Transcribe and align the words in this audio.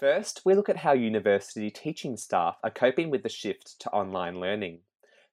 First, 0.00 0.42
we 0.44 0.54
look 0.54 0.68
at 0.68 0.78
how 0.78 0.92
university 0.92 1.70
teaching 1.70 2.16
staff 2.16 2.56
are 2.64 2.70
coping 2.70 3.10
with 3.10 3.22
the 3.22 3.28
shift 3.28 3.80
to 3.80 3.90
online 3.90 4.40
learning. 4.40 4.80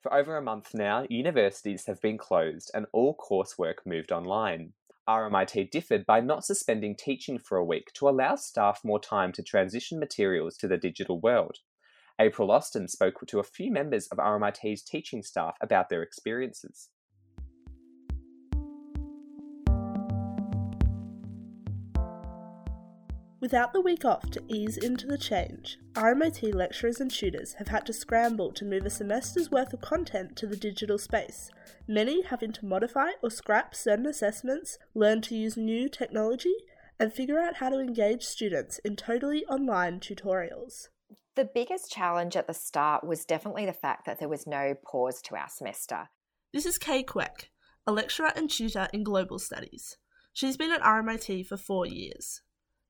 For 0.02 0.14
over 0.14 0.38
a 0.38 0.42
month 0.42 0.76
now, 0.76 1.08
universities 1.10 1.88
have 1.88 2.00
been 2.00 2.20
closed 2.20 2.70
and 2.76 2.86
all 2.94 3.18
coursework 3.18 3.86
moved 3.86 4.12
online. 4.12 4.74
RMIT 5.10 5.71
differed 5.71 6.05
by 6.05 6.20
not 6.20 6.46
suspending 6.46 6.96
teaching 6.96 7.39
for 7.39 7.58
a 7.58 7.66
week 7.66 7.92
to 7.96 8.08
allow 8.08 8.36
staff 8.36 8.82
more 8.84 9.00
time 9.00 9.32
to 9.34 9.44
transition 9.44 10.00
materials 10.00 10.58
to 10.58 10.68
the 10.68 10.78
digital 10.78 11.20
world. 11.20 11.57
April 12.20 12.52
Austin 12.52 12.88
spoke 12.88 13.20
to 13.28 13.39
a 13.39 13.43
few 13.43 13.71
members 13.71 14.07
of 14.09 14.20
RMIT's 14.20 14.84
teaching 14.84 15.23
staff 15.23 15.55
about 15.59 15.89
their 15.89 16.04
experiences. 16.04 16.89
Without 23.42 23.73
the 23.73 23.82
week 23.82 24.05
off 24.05 24.30
to 24.30 24.44
ease 24.48 24.78
into 24.78 25.07
the 25.07 25.18
change, 25.18 25.80
RMIT 25.94 26.54
lecturers 26.54 27.02
and 27.02 27.10
tutors 27.10 27.54
have 27.54 27.70
had 27.70 27.88
to 27.88 27.92
scramble 27.92 28.52
to 28.52 28.64
move 28.64 28.86
a 28.86 28.89
semester's 28.92 29.50
worth 29.50 29.74
of 29.74 29.82
content 29.82 30.36
to 30.36 30.46
the 30.46 30.56
digital 30.56 31.00
space, 31.00 31.50
many 31.88 32.22
having 32.22 32.52
to 32.52 32.67
modify 32.67 33.09
or 33.23 33.31
scrap 33.31 33.73
certain 33.73 34.06
assessments, 34.06 34.78
learn 34.94 35.22
to 35.22 35.36
use 35.36 35.58
new 35.58 35.89
technology, 35.89 36.53
and 37.00 37.12
figure 37.12 37.39
out 37.39 37.56
how 37.56 37.70
to 37.70 37.80
engage 37.80 38.22
students 38.22 38.78
in 38.86 38.95
totally 38.95 39.44
online 39.48 40.00
tutorials. 40.00 40.89
The 41.36 41.50
biggest 41.52 41.92
challenge 41.92 42.36
at 42.36 42.45
the 42.45 42.53
start 42.53 43.03
was 43.03 43.26
definitely 43.26 43.66
the 43.66 43.73
fact 43.73 44.06
that 44.06 44.20
there 44.20 44.30
was 44.30 44.45
no 44.45 44.76
pause 44.86 45.20
to 45.23 45.36
our 45.36 45.50
semester. 45.50 46.09
This 46.53 46.67
is 46.67 46.78
Kay 46.78 47.02
Queck, 47.02 47.50
a 47.88 47.92
lecturer 47.92 48.31
and 48.36 48.52
tutor 48.52 48.88
in 48.94 49.03
global 49.03 49.39
studies. 49.39 49.98
She's 50.31 50.58
been 50.58 50.72
at 50.72 50.81
RMIT 50.81 51.48
for 51.48 51.58
four 51.58 51.88
years. 51.88 52.44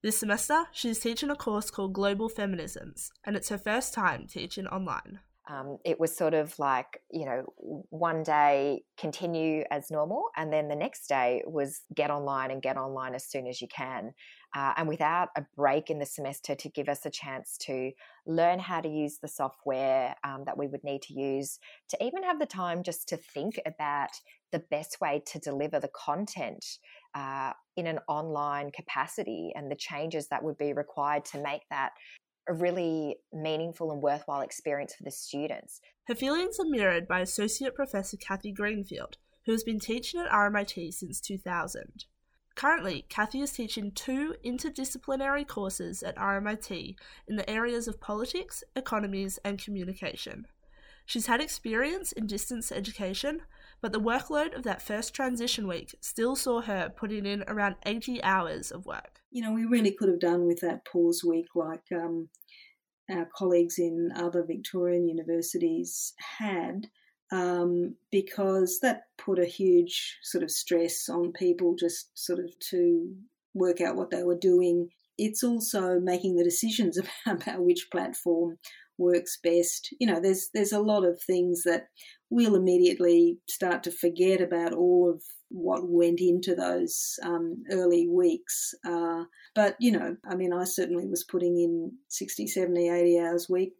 This 0.03 0.17
semester, 0.17 0.65
she's 0.71 0.99
teaching 0.99 1.29
a 1.29 1.35
course 1.35 1.69
called 1.69 1.93
Global 1.93 2.27
Feminisms, 2.27 3.11
and 3.23 3.35
it's 3.35 3.49
her 3.49 3.57
first 3.59 3.93
time 3.93 4.25
teaching 4.25 4.65
online. 4.65 5.19
Um, 5.49 5.77
it 5.83 5.99
was 5.99 6.15
sort 6.15 6.33
of 6.33 6.57
like, 6.59 7.01
you 7.09 7.25
know, 7.25 7.45
one 7.89 8.23
day 8.23 8.83
continue 8.97 9.63
as 9.71 9.89
normal, 9.89 10.25
and 10.35 10.53
then 10.53 10.67
the 10.67 10.75
next 10.75 11.07
day 11.07 11.43
was 11.47 11.81
get 11.95 12.11
online 12.11 12.51
and 12.51 12.61
get 12.61 12.77
online 12.77 13.15
as 13.15 13.25
soon 13.25 13.47
as 13.47 13.61
you 13.61 13.67
can. 13.67 14.13
Uh, 14.53 14.73
and 14.75 14.87
without 14.87 15.29
a 15.37 15.45
break 15.55 15.89
in 15.89 15.97
the 15.97 16.05
semester 16.05 16.53
to 16.55 16.69
give 16.69 16.89
us 16.89 17.05
a 17.05 17.09
chance 17.09 17.57
to 17.57 17.91
learn 18.25 18.59
how 18.59 18.81
to 18.81 18.89
use 18.89 19.17
the 19.21 19.27
software 19.27 20.13
um, 20.25 20.43
that 20.45 20.57
we 20.57 20.67
would 20.67 20.83
need 20.83 21.01
to 21.01 21.13
use, 21.13 21.57
to 21.87 22.03
even 22.03 22.21
have 22.21 22.37
the 22.37 22.45
time 22.45 22.83
just 22.83 23.07
to 23.07 23.15
think 23.15 23.59
about 23.65 24.09
the 24.51 24.59
best 24.69 24.99
way 24.99 25.23
to 25.25 25.39
deliver 25.39 25.79
the 25.79 25.89
content 25.95 26.65
uh, 27.15 27.53
in 27.77 27.87
an 27.87 27.99
online 28.09 28.71
capacity 28.71 29.53
and 29.55 29.71
the 29.71 29.75
changes 29.75 30.27
that 30.27 30.43
would 30.43 30.57
be 30.57 30.73
required 30.73 31.23
to 31.23 31.41
make 31.41 31.61
that 31.69 31.91
a 32.51 32.53
really 32.53 33.15
meaningful 33.31 33.93
and 33.93 34.01
worthwhile 34.01 34.41
experience 34.41 34.93
for 34.93 35.03
the 35.03 35.11
students. 35.11 35.79
Her 36.07 36.15
feelings 36.15 36.59
are 36.59 36.65
mirrored 36.65 37.07
by 37.07 37.21
Associate 37.21 37.73
Professor 37.73 38.17
Kathy 38.17 38.51
Greenfield, 38.51 39.17
who 39.45 39.53
has 39.53 39.63
been 39.63 39.79
teaching 39.79 40.19
at 40.19 40.29
RMIT 40.29 40.93
since 40.93 41.21
2000. 41.21 42.03
Currently, 42.55 43.05
Kathy 43.07 43.39
is 43.39 43.53
teaching 43.53 43.93
two 43.93 44.35
interdisciplinary 44.45 45.47
courses 45.47 46.03
at 46.03 46.17
RMIT 46.17 46.95
in 47.25 47.37
the 47.37 47.49
areas 47.49 47.87
of 47.87 48.01
politics, 48.01 48.65
economies, 48.75 49.39
and 49.45 49.57
communication. 49.57 50.45
She's 51.05 51.27
had 51.27 51.39
experience 51.39 52.11
in 52.11 52.27
distance 52.27 52.69
education, 52.69 53.43
but 53.79 53.93
the 53.93 54.01
workload 54.01 54.53
of 54.53 54.63
that 54.63 54.81
first 54.81 55.13
transition 55.13 55.69
week 55.69 55.95
still 56.01 56.35
saw 56.35 56.59
her 56.61 56.91
putting 56.93 57.25
in 57.25 57.45
around 57.47 57.75
80 57.85 58.21
hours 58.23 58.71
of 58.71 58.85
work. 58.85 59.20
You 59.31 59.43
know, 59.43 59.53
we 59.53 59.65
really 59.65 59.91
could 59.91 60.09
have 60.09 60.19
done 60.19 60.45
with 60.45 60.59
that 60.61 60.85
pause 60.85 61.23
week 61.23 61.47
like 61.55 61.83
um, 61.91 62.29
our 63.09 63.27
colleagues 63.35 63.79
in 63.79 64.11
other 64.15 64.43
Victorian 64.43 65.07
universities 65.07 66.13
had. 66.39 66.87
Um, 67.33 67.95
because 68.11 68.79
that 68.81 69.03
put 69.17 69.39
a 69.39 69.45
huge 69.45 70.17
sort 70.21 70.43
of 70.43 70.51
stress 70.51 71.07
on 71.07 71.31
people 71.31 71.75
just 71.79 72.09
sort 72.13 72.39
of 72.39 72.59
to 72.71 73.15
work 73.53 73.81
out 73.81 73.95
what 73.95 74.11
they 74.11 74.23
were 74.23 74.37
doing. 74.37 74.89
It's 75.17 75.43
also 75.43 75.99
making 75.99 76.35
the 76.35 76.43
decisions 76.43 76.97
about, 76.97 77.11
about 77.41 77.63
which 77.63 77.87
platform 77.91 78.57
works 78.97 79.37
best. 79.43 79.89
You 79.99 80.07
know, 80.07 80.19
there's 80.21 80.49
there's 80.53 80.71
a 80.71 80.79
lot 80.79 81.05
of 81.05 81.21
things 81.21 81.63
that 81.63 81.87
we'll 82.29 82.55
immediately 82.55 83.37
start 83.49 83.83
to 83.83 83.91
forget 83.91 84.41
about 84.41 84.73
all 84.73 85.11
of 85.13 85.21
what 85.51 85.81
went 85.83 86.19
into 86.21 86.55
those 86.55 87.19
um, 87.23 87.63
early 87.71 88.07
weeks. 88.07 88.73
Uh, 88.87 89.23
but, 89.53 89.75
you 89.79 89.91
know, 89.91 90.15
I 90.25 90.35
mean, 90.35 90.53
I 90.53 90.63
certainly 90.63 91.07
was 91.07 91.25
putting 91.25 91.57
in 91.57 91.91
60, 92.07 92.47
70, 92.47 92.89
80 92.89 93.19
hours 93.19 93.47
a 93.49 93.53
week. 93.53 93.73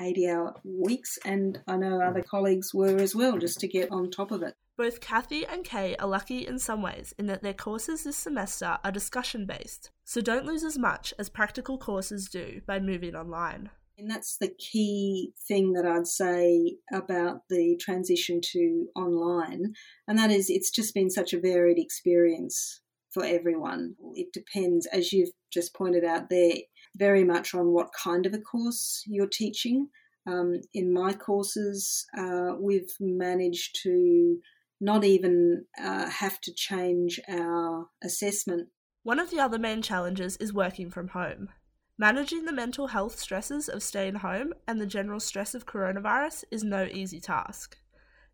80 0.00 0.28
hour 0.28 0.54
weeks, 0.64 1.18
and 1.24 1.60
I 1.66 1.76
know 1.76 2.00
other 2.00 2.22
colleagues 2.22 2.72
were 2.74 2.96
as 2.96 3.14
well, 3.14 3.38
just 3.38 3.60
to 3.60 3.68
get 3.68 3.90
on 3.90 4.10
top 4.10 4.30
of 4.30 4.42
it. 4.42 4.54
Both 4.76 5.00
Kathy 5.00 5.46
and 5.46 5.64
Kay 5.64 5.96
are 5.96 6.06
lucky 6.06 6.46
in 6.46 6.58
some 6.58 6.82
ways 6.82 7.14
in 7.18 7.26
that 7.26 7.42
their 7.42 7.54
courses 7.54 8.04
this 8.04 8.18
semester 8.18 8.78
are 8.84 8.92
discussion 8.92 9.46
based, 9.46 9.90
so 10.04 10.20
don't 10.20 10.44
lose 10.44 10.64
as 10.64 10.76
much 10.76 11.14
as 11.18 11.28
practical 11.28 11.78
courses 11.78 12.28
do 12.28 12.60
by 12.66 12.78
moving 12.78 13.14
online. 13.14 13.70
And 13.98 14.10
that's 14.10 14.36
the 14.36 14.52
key 14.58 15.32
thing 15.48 15.72
that 15.72 15.86
I'd 15.86 16.06
say 16.06 16.76
about 16.92 17.40
the 17.48 17.78
transition 17.80 18.40
to 18.52 18.88
online. 18.94 19.72
And 20.06 20.18
that 20.18 20.30
is, 20.30 20.50
it's 20.50 20.70
just 20.70 20.92
been 20.92 21.08
such 21.08 21.32
a 21.32 21.40
varied 21.40 21.78
experience 21.78 22.82
for 23.10 23.24
everyone. 23.24 23.94
It 24.14 24.34
depends, 24.34 24.84
as 24.86 25.14
you've 25.14 25.30
just 25.50 25.74
pointed 25.74 26.04
out 26.04 26.28
there, 26.28 26.52
very 26.96 27.24
much 27.24 27.54
on 27.54 27.72
what 27.72 27.90
kind 27.92 28.26
of 28.26 28.34
a 28.34 28.38
course 28.38 29.02
you're 29.06 29.28
teaching. 29.28 29.88
Um, 30.26 30.60
in 30.74 30.92
my 30.92 31.12
courses, 31.12 32.04
uh, 32.18 32.54
we've 32.58 32.92
managed 32.98 33.78
to 33.82 34.38
not 34.80 35.04
even 35.04 35.64
uh, 35.82 36.08
have 36.10 36.40
to 36.42 36.52
change 36.52 37.20
our 37.28 37.86
assessment. 38.02 38.68
One 39.02 39.20
of 39.20 39.30
the 39.30 39.40
other 39.40 39.58
main 39.58 39.82
challenges 39.82 40.36
is 40.38 40.52
working 40.52 40.90
from 40.90 41.08
home. 41.08 41.50
Managing 41.98 42.44
the 42.44 42.52
mental 42.52 42.88
health 42.88 43.18
stresses 43.18 43.68
of 43.68 43.82
staying 43.82 44.16
home 44.16 44.52
and 44.66 44.80
the 44.80 44.86
general 44.86 45.20
stress 45.20 45.54
of 45.54 45.64
coronavirus 45.64 46.44
is 46.50 46.62
no 46.62 46.84
easy 46.84 47.20
task. 47.20 47.78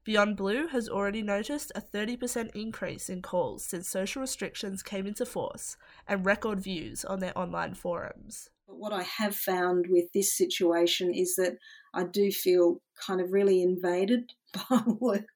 Beyond 0.05 0.37
Blue 0.37 0.67
has 0.67 0.89
already 0.89 1.23
noticed 1.23 1.71
a 1.77 1.81
30% 1.81 2.51
increase 2.57 3.09
in 3.09 3.23
calls 3.23 3.65
since 3.65 3.89
social 3.89 4.21
restrictions 4.21 4.83
came 4.83 5.07
into 5.07 5.25
force 5.25 5.77
and 6.09 6.27
record 6.27 6.59
views 6.59 7.05
on 7.05 7.21
their 7.21 7.37
online 7.39 7.75
forums. 7.75 8.51
But 8.67 8.79
What 8.79 8.93
I 8.93 9.05
have 9.05 9.37
found 9.37 9.87
with 9.89 10.13
this 10.13 10.37
situation 10.37 11.15
is 11.15 11.37
that 11.37 11.57
I 11.95 12.03
do 12.03 12.33
feel 12.33 12.81
kind 13.07 13.21
of 13.21 13.33
really 13.33 13.63
invaded 13.63 14.33
by 14.71 14.83
work. 14.87 15.29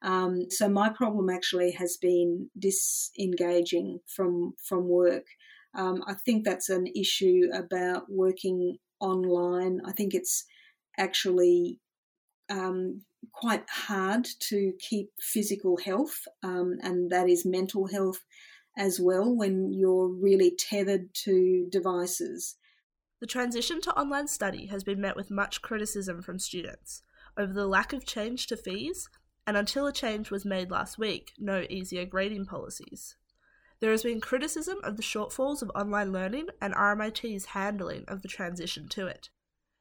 Um, 0.00 0.50
so 0.50 0.70
my 0.70 0.88
problem 0.88 1.28
actually 1.28 1.72
has 1.72 1.98
been 1.98 2.48
disengaging 2.58 4.00
from 4.06 4.54
from 4.62 4.88
work. 4.88 5.26
Um, 5.74 6.02
I 6.06 6.14
think 6.14 6.44
that's 6.44 6.70
an 6.70 6.86
issue 6.86 7.50
about 7.52 8.10
working 8.10 8.78
online. 9.00 9.82
I 9.84 9.92
think 9.92 10.14
it's 10.14 10.44
actually 10.96 11.78
um, 12.50 13.02
quite 13.32 13.64
hard 13.70 14.26
to 14.40 14.72
keep 14.78 15.10
physical 15.20 15.76
health, 15.78 16.26
um, 16.42 16.78
and 16.82 17.10
that 17.10 17.28
is 17.28 17.44
mental 17.44 17.86
health 17.86 18.24
as 18.76 19.00
well 19.00 19.34
when 19.34 19.72
you're 19.72 20.08
really 20.08 20.54
tethered 20.56 21.12
to 21.12 21.66
devices. 21.70 22.56
The 23.20 23.26
transition 23.26 23.80
to 23.82 23.98
online 23.98 24.28
study 24.28 24.66
has 24.66 24.84
been 24.84 25.00
met 25.00 25.16
with 25.16 25.30
much 25.30 25.60
criticism 25.62 26.22
from 26.22 26.38
students 26.38 27.02
over 27.36 27.52
the 27.52 27.66
lack 27.66 27.92
of 27.92 28.04
change 28.04 28.46
to 28.48 28.56
fees, 28.56 29.08
and 29.46 29.56
until 29.56 29.86
a 29.86 29.92
change 29.92 30.30
was 30.30 30.44
made 30.44 30.70
last 30.70 30.98
week, 30.98 31.32
no 31.38 31.64
easier 31.70 32.04
grading 32.04 32.46
policies. 32.46 33.16
There 33.80 33.92
has 33.92 34.02
been 34.02 34.20
criticism 34.20 34.78
of 34.82 34.96
the 34.96 35.02
shortfalls 35.02 35.62
of 35.62 35.70
online 35.74 36.12
learning 36.12 36.48
and 36.60 36.74
RMIT's 36.74 37.46
handling 37.46 38.04
of 38.08 38.22
the 38.22 38.28
transition 38.28 38.88
to 38.88 39.06
it. 39.06 39.30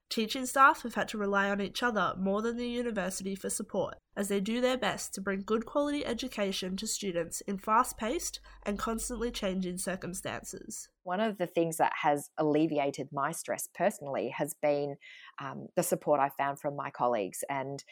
Teaching 0.09 0.45
staff 0.45 0.83
have 0.83 0.95
had 0.95 1.09
to 1.09 1.17
rely 1.17 1.49
on 1.49 1.59
each 1.59 1.83
other 1.83 2.13
more 2.17 2.41
than 2.41 2.55
the 2.55 2.67
university 2.67 3.35
for 3.35 3.49
support, 3.49 3.95
as 4.15 4.29
they 4.29 4.39
do 4.39 4.61
their 4.61 4.77
best 4.77 5.13
to 5.13 5.21
bring 5.21 5.41
good 5.41 5.65
quality 5.65 6.05
education 6.05 6.77
to 6.77 6.87
students 6.87 7.41
in 7.41 7.57
fast 7.57 7.97
paced 7.97 8.39
and 8.65 8.79
constantly 8.79 9.31
changing 9.31 9.77
circumstances. 9.77 10.87
One 11.03 11.19
of 11.19 11.37
the 11.37 11.45
things 11.45 11.75
that 11.77 11.91
has 12.03 12.29
alleviated 12.37 13.09
my 13.11 13.33
stress 13.33 13.67
personally 13.75 14.29
has 14.29 14.55
been 14.61 14.95
um, 15.41 15.67
the 15.75 15.83
support 15.83 16.21
I 16.21 16.29
found 16.37 16.59
from 16.61 16.77
my 16.77 16.89
colleagues. 16.89 17.43
And 17.49 17.83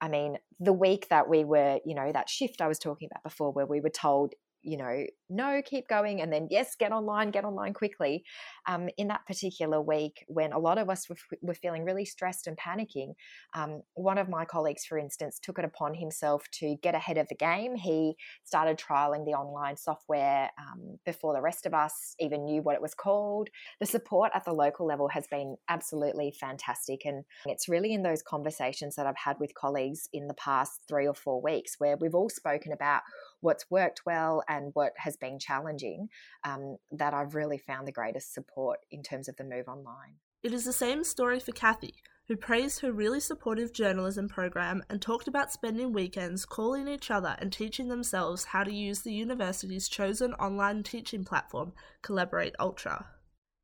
I 0.00 0.08
mean, 0.08 0.38
the 0.60 0.72
week 0.72 1.08
that 1.10 1.28
we 1.28 1.44
were, 1.44 1.78
you 1.84 1.94
know, 1.94 2.10
that 2.10 2.30
shift 2.30 2.62
I 2.62 2.68
was 2.68 2.78
talking 2.78 3.08
about 3.12 3.22
before, 3.22 3.52
where 3.52 3.66
we 3.66 3.82
were 3.82 3.90
told 3.90 4.32
you 4.62 4.76
know, 4.76 5.04
no, 5.28 5.62
keep 5.64 5.88
going, 5.88 6.20
and 6.20 6.32
then 6.32 6.48
yes, 6.50 6.74
get 6.78 6.92
online, 6.92 7.30
get 7.30 7.44
online 7.44 7.72
quickly. 7.72 8.24
Um, 8.66 8.88
in 8.98 9.08
that 9.08 9.26
particular 9.26 9.80
week, 9.80 10.24
when 10.28 10.52
a 10.52 10.58
lot 10.58 10.78
of 10.78 10.90
us 10.90 11.08
were, 11.08 11.16
were 11.40 11.54
feeling 11.54 11.84
really 11.84 12.04
stressed 12.04 12.46
and 12.46 12.56
panicking, 12.56 13.14
um, 13.54 13.82
one 13.94 14.18
of 14.18 14.28
my 14.28 14.44
colleagues, 14.44 14.84
for 14.84 14.98
instance, 14.98 15.38
took 15.40 15.58
it 15.58 15.64
upon 15.64 15.94
himself 15.94 16.44
to 16.52 16.76
get 16.82 16.94
ahead 16.94 17.18
of 17.18 17.28
the 17.28 17.34
game. 17.34 17.76
He 17.76 18.16
started 18.44 18.78
trialing 18.78 19.24
the 19.24 19.32
online 19.32 19.76
software 19.76 20.50
um, 20.58 20.98
before 21.06 21.34
the 21.34 21.40
rest 21.40 21.66
of 21.66 21.74
us 21.74 22.14
even 22.18 22.44
knew 22.44 22.62
what 22.62 22.74
it 22.74 22.82
was 22.82 22.94
called. 22.94 23.48
The 23.78 23.86
support 23.86 24.32
at 24.34 24.44
the 24.44 24.52
local 24.52 24.86
level 24.86 25.08
has 25.08 25.26
been 25.28 25.56
absolutely 25.68 26.34
fantastic, 26.38 27.02
and 27.04 27.24
it's 27.46 27.68
really 27.68 27.92
in 27.92 28.02
those 28.02 28.22
conversations 28.22 28.96
that 28.96 29.06
I've 29.06 29.16
had 29.16 29.36
with 29.38 29.54
colleagues 29.54 30.08
in 30.12 30.26
the 30.26 30.34
past 30.34 30.80
three 30.88 31.06
or 31.06 31.14
four 31.14 31.40
weeks 31.40 31.76
where 31.78 31.96
we've 31.96 32.14
all 32.14 32.28
spoken 32.28 32.72
about 32.72 33.02
what's 33.40 33.70
worked 33.70 34.02
well 34.06 34.42
and 34.48 34.70
what 34.74 34.92
has 34.96 35.16
been 35.16 35.38
challenging, 35.38 36.08
um, 36.44 36.76
that 36.92 37.14
I've 37.14 37.34
really 37.34 37.58
found 37.58 37.86
the 37.86 37.92
greatest 37.92 38.34
support 38.34 38.80
in 38.90 39.02
terms 39.02 39.28
of 39.28 39.36
the 39.36 39.44
move 39.44 39.68
online. 39.68 40.16
It 40.42 40.52
is 40.52 40.64
the 40.64 40.72
same 40.72 41.04
story 41.04 41.40
for 41.40 41.52
Kathy, 41.52 41.94
who 42.28 42.36
praised 42.36 42.80
her 42.80 42.92
really 42.92 43.20
supportive 43.20 43.72
journalism 43.72 44.28
program 44.28 44.82
and 44.88 45.02
talked 45.02 45.28
about 45.28 45.52
spending 45.52 45.92
weekends 45.92 46.46
calling 46.46 46.88
each 46.88 47.10
other 47.10 47.36
and 47.38 47.52
teaching 47.52 47.88
themselves 47.88 48.44
how 48.44 48.64
to 48.64 48.72
use 48.72 49.00
the 49.00 49.12
university's 49.12 49.88
chosen 49.88 50.32
online 50.34 50.82
teaching 50.82 51.24
platform, 51.24 51.72
Collaborate 52.02 52.54
Ultra. 52.58 53.06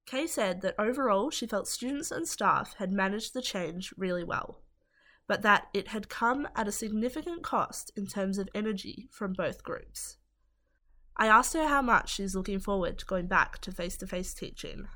Kay 0.07 0.27
said 0.27 0.61
that 0.61 0.75
overall 0.79 1.31
she 1.31 1.47
felt 1.47 1.67
students 1.67 2.11
and 2.11 2.29
staff 2.29 2.75
had 2.79 2.93
managed 2.93 3.35
the 3.35 3.43
change 3.43 3.93
really 3.97 4.25
well 4.25 4.61
but 5.29 5.43
that 5.43 5.69
it 5.75 5.89
had 5.89 6.09
come 6.09 6.49
at 6.55 6.69
a 6.69 6.73
significant 6.73 7.43
cost 7.43 7.91
in 7.97 8.07
terms 8.07 8.39
of 8.39 8.49
energy 8.55 9.09
from 9.11 9.33
both 9.33 9.63
groups. 9.63 10.19
I 11.17 11.27
asked 11.29 11.55
her 11.55 11.67
how 11.67 11.83
much 11.83 12.15
she's 12.15 12.35
looking 12.35 12.59
forward 12.61 12.99
to 12.99 13.07
going 13.07 13.27
back 13.27 13.59
to 13.63 13.73
face 13.73 13.97
to 13.99 14.07
face 14.07 14.35
teaching. 14.35 14.87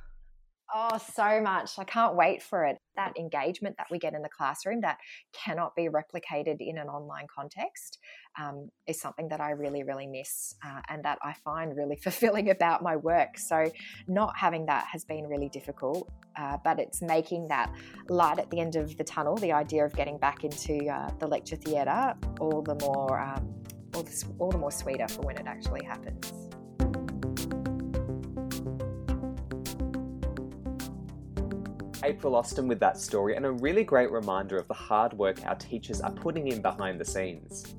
Oh, 0.73 0.99
so 0.99 1.41
much. 1.41 1.79
I 1.79 1.85
can't 1.85 2.15
wait 2.15 2.43
for 2.43 2.65
it. 2.65 2.79
That 2.95 3.17
engagement 3.19 3.77
that 3.79 3.89
we 3.91 3.99
get 3.99 4.15
in 4.15 4.23
the 4.23 4.29
classroom 4.29 4.83
that 4.83 4.99
cannot 5.33 5.75
be 5.75 5.89
replicated 5.89 6.57
in 6.61 6.79
an 6.79 6.89
online 6.89 7.27
context 7.35 7.99
um, 8.39 8.71
is 8.87 9.01
something 9.01 9.29
that 9.31 9.41
I 9.41 9.51
really, 9.51 9.83
really 9.83 10.07
miss 10.07 10.55
uh, 10.65 10.81
and 10.89 11.05
that 11.05 11.19
I 11.23 11.35
find 11.45 11.77
really 11.77 11.97
fulfilling 12.03 12.51
about 12.51 12.83
my 12.83 12.97
work. 12.97 13.37
So, 13.37 13.71
not 14.07 14.37
having 14.37 14.67
that 14.67 14.87
has 14.93 15.05
been 15.05 15.27
really 15.27 15.49
difficult, 15.49 16.09
uh, 16.37 16.59
but 16.63 16.79
it's 16.79 17.03
making 17.03 17.49
that 17.49 17.73
light 18.09 18.39
at 18.39 18.51
the 18.51 18.61
end 18.61 18.77
of 18.77 18.97
the 18.97 19.05
tunnel, 19.05 19.37
the 19.37 19.53
idea 19.53 19.85
of 19.85 19.93
getting 19.95 20.19
back 20.19 20.45
into 20.45 20.87
uh, 20.87 21.11
the 21.19 21.27
lecture 21.27 21.57
theatre, 21.57 22.15
all 22.41 22.63
the 22.63 22.77
more. 22.77 23.21
Um, 23.21 23.55
all, 23.93 24.05
the, 24.05 24.25
all 24.39 24.51
the 24.53 24.59
more 24.59 24.71
sweeter 24.71 25.09
for 25.09 25.23
when 25.23 25.37
it 25.37 25.49
actually 25.49 25.85
happens. 25.85 26.50
April 32.02 32.35
Austin 32.35 32.67
with 32.67 32.81
that 32.81 32.99
story 32.99 33.37
and 33.37 33.44
a 33.44 33.50
really 33.50 33.85
great 33.85 34.11
reminder 34.11 34.56
of 34.56 34.67
the 34.69 34.75
hard 34.75 35.12
work 35.12 35.44
our 35.44 35.55
teachers 35.56 36.00
are 36.00 36.11
putting 36.11 36.49
in 36.49 36.62
behind 36.62 37.00
the 37.00 37.05
scenes. 37.05 37.75